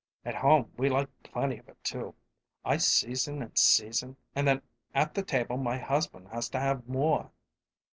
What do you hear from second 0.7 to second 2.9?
we like plenty of it, too. I